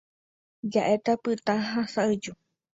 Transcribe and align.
Jehe'a 0.71 1.13
pytã 1.23 1.55
ha 1.69 1.79
sa'yju. 1.93 2.31